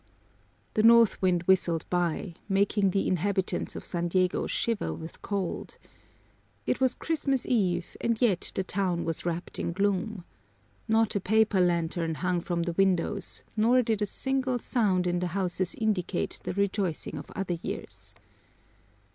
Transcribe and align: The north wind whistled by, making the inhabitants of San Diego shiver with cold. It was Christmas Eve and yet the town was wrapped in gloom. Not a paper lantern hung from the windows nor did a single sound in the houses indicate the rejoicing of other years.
The 0.73 0.81
north 0.81 1.21
wind 1.21 1.43
whistled 1.43 1.85
by, 1.91 2.33
making 2.49 2.89
the 2.89 3.07
inhabitants 3.07 3.75
of 3.75 3.85
San 3.85 4.07
Diego 4.07 4.47
shiver 4.47 4.91
with 4.91 5.21
cold. 5.21 5.77
It 6.65 6.81
was 6.81 6.95
Christmas 6.95 7.45
Eve 7.45 7.95
and 8.01 8.19
yet 8.19 8.51
the 8.55 8.63
town 8.63 9.03
was 9.05 9.27
wrapped 9.27 9.59
in 9.59 9.73
gloom. 9.73 10.25
Not 10.87 11.15
a 11.15 11.19
paper 11.19 11.61
lantern 11.61 12.15
hung 12.15 12.41
from 12.41 12.63
the 12.63 12.73
windows 12.73 13.43
nor 13.55 13.83
did 13.83 14.01
a 14.01 14.07
single 14.07 14.57
sound 14.57 15.05
in 15.05 15.19
the 15.19 15.27
houses 15.37 15.75
indicate 15.75 16.39
the 16.43 16.53
rejoicing 16.55 17.15
of 17.15 17.29
other 17.35 17.59
years. 17.61 18.15